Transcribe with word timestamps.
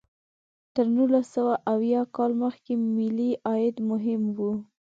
تر 0.73 0.85
نولس 0.95 1.25
سوه 1.35 1.53
اویا 1.73 2.01
کال 2.15 2.31
مخکې 2.43 2.73
ملي 2.95 3.31
عاید 3.49 3.75
مهم 3.91 4.21
و. 4.35 4.39